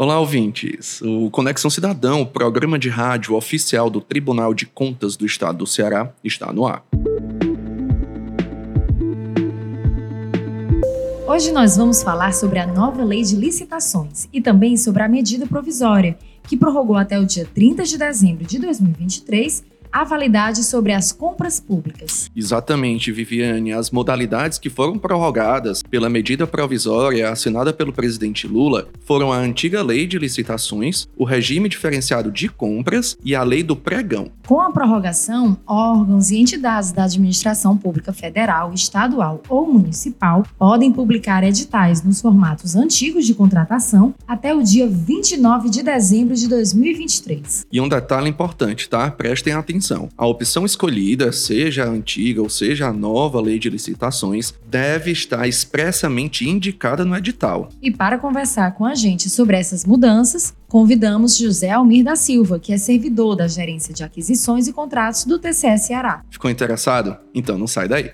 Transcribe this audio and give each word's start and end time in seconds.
Olá, 0.00 0.20
ouvintes. 0.20 1.02
O 1.02 1.28
Conexão 1.28 1.68
Cidadão, 1.68 2.24
programa 2.24 2.78
de 2.78 2.88
rádio 2.88 3.34
oficial 3.34 3.90
do 3.90 4.00
Tribunal 4.00 4.54
de 4.54 4.64
Contas 4.64 5.16
do 5.16 5.26
Estado 5.26 5.58
do 5.58 5.66
Ceará, 5.66 6.12
está 6.22 6.52
no 6.52 6.68
ar. 6.68 6.84
Hoje 11.26 11.50
nós 11.50 11.76
vamos 11.76 12.00
falar 12.00 12.32
sobre 12.32 12.60
a 12.60 12.66
nova 12.68 13.02
lei 13.02 13.24
de 13.24 13.34
licitações 13.34 14.28
e 14.32 14.40
também 14.40 14.76
sobre 14.76 15.02
a 15.02 15.08
medida 15.08 15.48
provisória, 15.48 16.16
que 16.44 16.56
prorrogou 16.56 16.94
até 16.94 17.18
o 17.18 17.26
dia 17.26 17.44
30 17.52 17.82
de 17.82 17.98
dezembro 17.98 18.46
de 18.46 18.60
2023 18.60 19.64
a 19.92 20.04
validade 20.04 20.62
sobre 20.62 20.92
as 20.92 21.12
compras 21.12 21.58
públicas. 21.58 22.30
Exatamente, 22.36 23.10
Viviane. 23.10 23.72
As 23.72 23.90
modalidades 23.90 24.58
que 24.58 24.70
foram 24.70 24.98
prorrogadas 24.98 25.82
pela 25.82 26.08
medida 26.08 26.46
provisória 26.46 27.30
assinada 27.30 27.72
pelo 27.72 27.92
presidente 27.92 28.46
Lula 28.46 28.88
foram 29.04 29.32
a 29.32 29.38
antiga 29.38 29.82
lei 29.82 30.06
de 30.06 30.18
licitações, 30.18 31.08
o 31.16 31.24
regime 31.24 31.68
diferenciado 31.68 32.30
de 32.30 32.48
compras 32.48 33.16
e 33.24 33.34
a 33.34 33.42
lei 33.42 33.62
do 33.62 33.74
pregão. 33.74 34.30
Com 34.46 34.60
a 34.60 34.70
prorrogação, 34.70 35.58
órgãos 35.66 36.30
e 36.30 36.36
entidades 36.38 36.92
da 36.92 37.04
administração 37.04 37.76
pública 37.76 38.12
federal, 38.12 38.72
estadual 38.72 39.42
ou 39.48 39.66
municipal 39.66 40.44
podem 40.58 40.92
publicar 40.92 41.42
editais 41.42 42.02
nos 42.02 42.20
formatos 42.20 42.76
antigos 42.76 43.26
de 43.26 43.34
contratação 43.34 44.14
até 44.26 44.54
o 44.54 44.62
dia 44.62 44.86
29 44.86 45.70
de 45.70 45.82
dezembro 45.82 46.34
de 46.34 46.48
2023. 46.48 47.66
E 47.70 47.80
um 47.80 47.88
detalhe 47.88 48.28
importante, 48.28 48.88
tá? 48.88 49.10
Prestem 49.10 49.54
atenção 49.54 49.77
A 50.16 50.26
opção 50.26 50.64
escolhida, 50.64 51.32
seja 51.32 51.84
a 51.84 51.88
antiga 51.88 52.42
ou 52.42 52.48
seja 52.48 52.88
a 52.88 52.92
nova 52.92 53.40
lei 53.40 53.58
de 53.58 53.70
licitações, 53.70 54.52
deve 54.68 55.10
estar 55.10 55.46
expressamente 55.46 56.48
indicada 56.48 57.04
no 57.04 57.16
edital. 57.16 57.68
E 57.82 57.90
para 57.90 58.18
conversar 58.18 58.74
com 58.74 58.84
a 58.84 58.94
gente 58.94 59.28
sobre 59.30 59.56
essas 59.56 59.84
mudanças, 59.84 60.54
convidamos 60.68 61.36
José 61.36 61.70
Almir 61.70 62.04
da 62.04 62.16
Silva, 62.16 62.58
que 62.58 62.72
é 62.72 62.78
servidor 62.78 63.36
da 63.36 63.48
Gerência 63.48 63.94
de 63.94 64.02
Aquisições 64.02 64.66
e 64.66 64.72
Contratos 64.72 65.24
do 65.24 65.38
TCS 65.38 65.82
Ceará. 65.82 66.22
Ficou 66.30 66.50
interessado? 66.50 67.16
Então 67.34 67.58
não 67.58 67.66
sai 67.66 67.88
daí. 67.88 68.10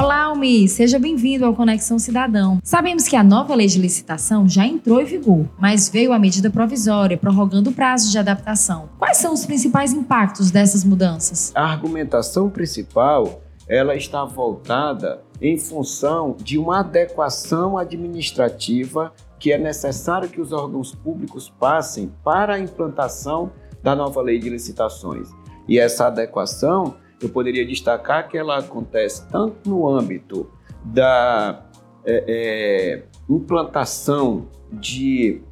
Olá, 0.00 0.26
Almi, 0.26 0.68
seja 0.68 0.96
bem-vindo 0.96 1.44
ao 1.44 1.52
Conexão 1.52 1.98
Cidadão. 1.98 2.60
Sabemos 2.62 3.08
que 3.08 3.16
a 3.16 3.24
nova 3.24 3.52
lei 3.52 3.66
de 3.66 3.80
licitação 3.80 4.48
já 4.48 4.64
entrou 4.64 5.00
em 5.00 5.04
vigor, 5.04 5.44
mas 5.58 5.88
veio 5.88 6.12
a 6.12 6.20
medida 6.20 6.48
provisória 6.48 7.18
prorrogando 7.18 7.70
o 7.70 7.72
prazo 7.72 8.08
de 8.08 8.16
adaptação. 8.16 8.90
Quais 8.96 9.16
são 9.16 9.34
os 9.34 9.44
principais 9.44 9.92
impactos 9.92 10.52
dessas 10.52 10.84
mudanças? 10.84 11.50
A 11.52 11.64
argumentação 11.64 12.48
principal 12.48 13.42
ela 13.66 13.96
está 13.96 14.24
voltada 14.24 15.20
em 15.42 15.58
função 15.58 16.36
de 16.40 16.58
uma 16.58 16.78
adequação 16.78 17.76
administrativa 17.76 19.12
que 19.36 19.52
é 19.52 19.58
necessário 19.58 20.28
que 20.28 20.40
os 20.40 20.52
órgãos 20.52 20.94
públicos 20.94 21.52
passem 21.58 22.12
para 22.22 22.54
a 22.54 22.60
implantação 22.60 23.50
da 23.82 23.96
nova 23.96 24.22
lei 24.22 24.38
de 24.38 24.48
licitações. 24.48 25.28
E 25.66 25.76
essa 25.76 26.06
adequação 26.06 26.94
eu 27.20 27.28
poderia 27.28 27.66
destacar 27.66 28.28
que 28.28 28.36
ela 28.36 28.58
acontece 28.58 29.26
tanto 29.28 29.68
no 29.68 29.88
âmbito 29.88 30.50
da 30.84 31.64
é, 32.04 32.24
é, 32.26 33.02
implantação 33.28 34.46
de 34.72 35.42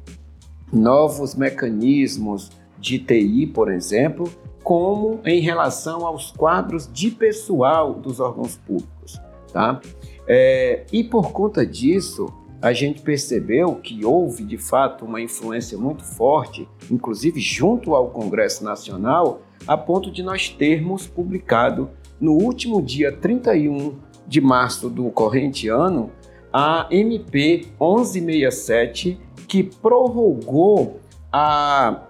novos 0.71 1.35
mecanismos 1.35 2.51
de 2.79 2.99
TI, 2.99 3.47
por 3.47 3.71
exemplo, 3.71 4.29
como 4.63 5.19
em 5.25 5.39
relação 5.39 6.05
aos 6.05 6.31
quadros 6.31 6.89
de 6.91 7.11
pessoal 7.11 7.93
dos 7.93 8.19
órgãos 8.19 8.57
públicos. 8.57 9.19
Tá? 9.51 9.79
É, 10.27 10.85
e 10.91 11.03
por 11.03 11.31
conta 11.31 11.65
disso, 11.65 12.27
a 12.61 12.73
gente 12.73 13.01
percebeu 13.01 13.75
que 13.75 14.03
houve 14.03 14.43
de 14.43 14.57
fato 14.57 15.05
uma 15.05 15.21
influência 15.21 15.77
muito 15.77 16.03
forte, 16.03 16.67
inclusive 16.91 17.39
junto 17.39 17.95
ao 17.95 18.09
Congresso 18.09 18.63
Nacional, 18.63 19.41
a 19.65 19.77
ponto 19.77 20.11
de 20.11 20.21
nós 20.21 20.49
termos 20.49 21.07
publicado 21.07 21.89
no 22.19 22.33
último 22.33 22.81
dia 22.81 23.11
31 23.11 23.95
de 24.27 24.41
março 24.41 24.89
do 24.89 25.09
corrente 25.11 25.67
ano 25.67 26.11
a 26.51 26.87
MP 26.91 27.67
1167 27.79 29.19
que 29.47 29.63
prorrogou 29.63 30.99
a 31.31 32.03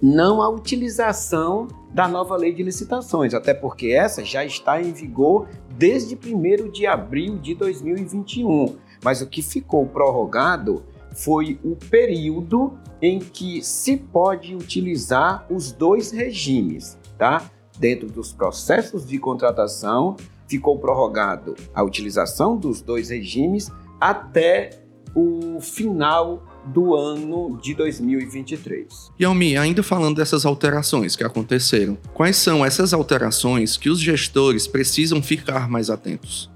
não 0.00 0.42
a 0.42 0.48
utilização 0.48 1.68
da 1.92 2.06
nova 2.06 2.36
lei 2.36 2.52
de 2.52 2.62
licitações, 2.62 3.32
até 3.32 3.54
porque 3.54 3.88
essa 3.88 4.24
já 4.24 4.44
está 4.44 4.80
em 4.80 4.92
vigor 4.92 5.48
desde 5.70 6.14
1 6.14 6.70
de 6.70 6.86
abril 6.86 7.38
de 7.38 7.54
2021. 7.54 8.76
Mas 9.02 9.20
o 9.22 9.26
que 9.26 9.42
ficou 9.42 9.86
prorrogado 9.86 10.84
foi 11.16 11.58
o 11.64 11.74
período 11.74 12.78
em 13.00 13.18
que 13.18 13.62
se 13.62 13.96
pode 13.96 14.54
utilizar 14.54 15.46
os 15.50 15.72
dois 15.72 16.10
regimes, 16.10 16.98
tá? 17.18 17.50
Dentro 17.78 18.08
dos 18.08 18.32
processos 18.32 19.06
de 19.06 19.18
contratação, 19.18 20.16
ficou 20.48 20.78
prorrogado 20.78 21.54
a 21.74 21.82
utilização 21.82 22.56
dos 22.56 22.80
dois 22.80 23.10
regimes 23.10 23.70
até 24.00 24.70
o 25.14 25.60
final 25.60 26.42
do 26.66 26.94
ano 26.94 27.58
de 27.62 27.74
2023. 27.74 29.12
E 29.18 29.24
Almi, 29.24 29.56
ainda 29.56 29.82
falando 29.82 30.16
dessas 30.16 30.44
alterações 30.44 31.16
que 31.16 31.24
aconteceram, 31.24 31.96
quais 32.12 32.36
são 32.36 32.64
essas 32.64 32.92
alterações 32.92 33.76
que 33.76 33.88
os 33.88 34.00
gestores 34.00 34.66
precisam 34.66 35.22
ficar 35.22 35.68
mais 35.68 35.88
atentos? 35.88 36.50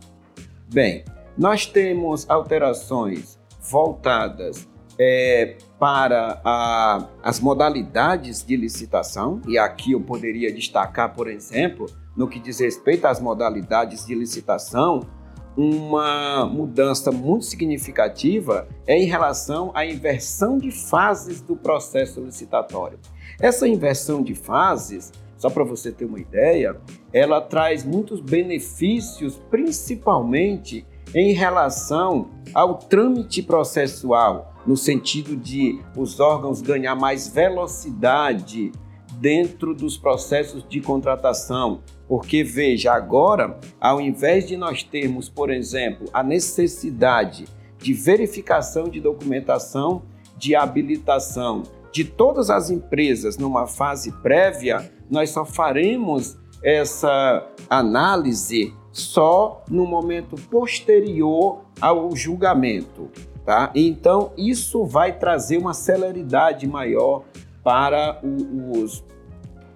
Bem, 0.72 1.04
nós 1.38 1.65
temos 1.65 2.28
alterações 2.28 3.39
voltadas 3.60 4.69
é, 4.98 5.56
para 5.78 6.41
a, 6.44 7.09
as 7.22 7.41
modalidades 7.41 8.44
de 8.44 8.56
licitação, 8.56 9.41
e 9.48 9.59
aqui 9.59 9.93
eu 9.93 10.00
poderia 10.00 10.53
destacar, 10.53 11.15
por 11.15 11.28
exemplo, 11.28 11.87
no 12.16 12.28
que 12.28 12.38
diz 12.38 12.60
respeito 12.60 13.06
às 13.06 13.20
modalidades 13.20 14.04
de 14.04 14.15
licitação, 14.15 15.00
uma 15.56 16.47
mudança 16.47 17.10
muito 17.10 17.44
significativa 17.44 18.69
é 18.87 18.97
em 18.97 19.06
relação 19.06 19.70
à 19.75 19.84
inversão 19.84 20.59
de 20.59 20.70
fases 20.70 21.41
do 21.41 21.56
processo 21.56 22.20
licitatório. 22.20 22.99
Essa 23.41 23.66
inversão 23.66 24.22
de 24.22 24.34
fases, 24.34 25.12
só 25.37 25.50
para 25.50 25.65
você 25.65 25.91
ter 25.91 26.04
uma 26.04 26.20
ideia, 26.20 26.76
ela 27.12 27.41
traz 27.41 27.84
muitos 27.84 28.20
benefícios, 28.20 29.41
principalmente 29.50 30.87
em 31.15 31.32
relação 31.32 32.31
ao 32.54 32.75
trâmite 32.75 33.43
processual, 33.43 34.54
no 34.66 34.76
sentido 34.76 35.37
de 35.37 35.81
os 35.97 36.21
órgãos 36.21 36.60
ganhar 36.60 36.94
mais 36.94 37.28
velocidade 37.28 38.72
dentro 39.19 39.75
dos 39.75 39.97
processos 39.97 40.65
de 40.69 40.81
contratação. 40.81 41.82
Porque 42.09 42.43
veja, 42.43 42.93
agora, 42.93 43.59
ao 43.81 44.00
invés 44.00 44.47
de 44.47 44.56
nós 44.56 44.82
termos, 44.82 45.28
por 45.28 45.50
exemplo, 45.50 46.09
a 46.12 46.22
necessidade 46.22 47.47
de 47.78 47.93
verificação 47.93 48.84
de 48.84 49.00
documentação 49.00 50.03
de 50.37 50.54
habilitação 50.54 51.62
de 51.93 52.04
todas 52.04 52.50
as 52.50 52.70
empresas 52.70 53.37
numa 53.37 53.66
fase 53.66 54.10
prévia, 54.22 54.91
nós 55.10 55.31
só 55.31 55.44
faremos 55.44 56.38
essa 56.62 57.47
análise 57.69 58.72
só 58.92 59.64
no 59.68 59.86
momento 59.86 60.36
posterior 60.36 61.60
ao 61.80 62.14
julgamento, 62.14 63.08
tá? 63.44 63.70
Então 63.74 64.32
isso 64.36 64.84
vai 64.84 65.16
trazer 65.16 65.58
uma 65.58 65.74
celeridade 65.74 66.66
maior 66.66 67.22
para 67.62 68.20
o, 68.22 68.82
os 68.82 69.04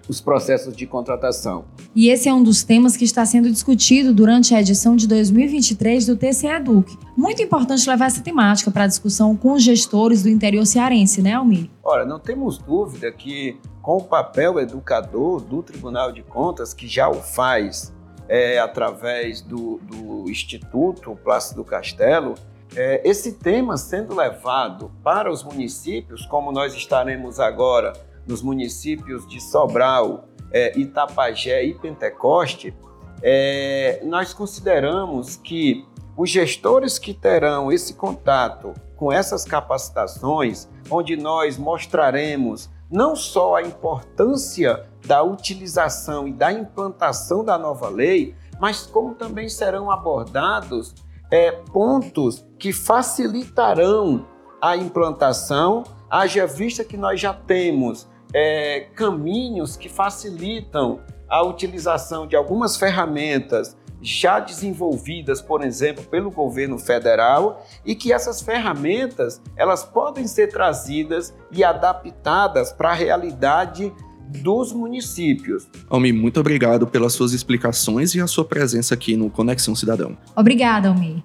os 0.07 0.21
processos 0.21 0.75
de 0.75 0.85
contratação. 0.85 1.65
E 1.95 2.09
esse 2.09 2.29
é 2.29 2.33
um 2.33 2.43
dos 2.43 2.63
temas 2.63 2.95
que 2.95 3.03
está 3.03 3.25
sendo 3.25 3.49
discutido 3.49 4.13
durante 4.13 4.53
a 4.53 4.59
edição 4.59 4.95
de 4.95 5.07
2023 5.07 6.05
do 6.05 6.15
TCE 6.15 6.47
Educ. 6.47 6.97
Muito 7.17 7.41
importante 7.41 7.87
levar 7.89 8.05
essa 8.05 8.21
temática 8.21 8.69
para 8.69 8.83
a 8.83 8.87
discussão 8.87 9.35
com 9.35 9.53
os 9.53 9.63
gestores 9.63 10.23
do 10.23 10.29
interior 10.29 10.65
cearense, 10.65 11.21
né, 11.21 11.33
Almir? 11.33 11.69
Ora, 11.83 12.05
não 12.05 12.19
temos 12.19 12.57
dúvida 12.57 13.11
que 13.11 13.57
com 13.81 13.97
o 13.97 14.03
papel 14.03 14.59
educador 14.59 15.41
do 15.41 15.61
Tribunal 15.61 16.11
de 16.11 16.23
Contas, 16.23 16.73
que 16.73 16.87
já 16.87 17.09
o 17.09 17.15
faz 17.15 17.93
é, 18.27 18.59
através 18.59 19.41
do, 19.41 19.77
do 19.83 20.29
Instituto 20.29 21.17
Plácido 21.23 21.63
Castelo, 21.63 22.35
é, 22.75 23.01
esse 23.07 23.33
tema 23.33 23.77
sendo 23.77 24.15
levado 24.15 24.91
para 25.03 25.31
os 25.31 25.43
municípios, 25.43 26.25
como 26.25 26.51
nós 26.51 26.73
estaremos 26.73 27.39
agora 27.39 27.93
nos 28.27 28.41
municípios 28.41 29.27
de 29.27 29.39
Sobral, 29.39 30.25
é, 30.51 30.77
Itapajé 30.77 31.63
e 31.63 31.73
Pentecoste, 31.73 32.75
é, 33.21 34.01
nós 34.03 34.33
consideramos 34.33 35.35
que 35.35 35.85
os 36.17 36.29
gestores 36.29 36.97
que 36.97 37.13
terão 37.13 37.71
esse 37.71 37.93
contato 37.93 38.73
com 38.95 39.11
essas 39.11 39.43
capacitações, 39.43 40.67
onde 40.89 41.17
nós 41.17 41.57
mostraremos 41.57 42.69
não 42.91 43.15
só 43.15 43.55
a 43.55 43.61
importância 43.61 44.85
da 45.05 45.23
utilização 45.23 46.27
e 46.27 46.33
da 46.33 46.51
implantação 46.51 47.43
da 47.43 47.57
nova 47.57 47.89
lei, 47.89 48.35
mas 48.59 48.85
como 48.85 49.15
também 49.15 49.49
serão 49.49 49.91
abordados 49.91 50.93
é, 51.31 51.51
pontos 51.51 52.45
que 52.57 52.71
facilitarão 52.71 54.25
a 54.61 54.77
implantação, 54.77 55.83
haja 56.09 56.47
vista 56.47 56.83
que 56.83 56.97
nós 56.97 57.19
já 57.19 57.33
temos 57.33 58.07
é, 58.33 58.87
caminhos 58.95 59.75
que 59.75 59.89
facilitam 59.89 60.99
a 61.27 61.43
utilização 61.43 62.27
de 62.27 62.35
algumas 62.35 62.77
ferramentas 62.77 63.75
já 64.01 64.39
desenvolvidas, 64.39 65.41
por 65.41 65.63
exemplo, 65.63 66.03
pelo 66.03 66.29
governo 66.29 66.77
federal 66.77 67.65
e 67.85 67.95
que 67.95 68.13
essas 68.13 68.41
ferramentas 68.41 69.41
elas 69.55 69.83
podem 69.83 70.27
ser 70.27 70.51
trazidas 70.51 71.33
e 71.51 71.63
adaptadas 71.63 72.71
para 72.71 72.89
a 72.89 72.93
realidade 72.93 73.91
dos 74.27 74.73
municípios. 74.73 75.67
Almi, 75.89 76.11
muito 76.11 76.39
obrigado 76.39 76.87
pelas 76.87 77.13
suas 77.13 77.31
explicações 77.31 78.15
e 78.15 78.21
a 78.21 78.27
sua 78.27 78.43
presença 78.43 78.93
aqui 78.93 79.15
no 79.15 79.29
Conexão 79.29 79.75
Cidadão. 79.75 80.17
Obrigada, 80.35 80.89
Almi. 80.89 81.23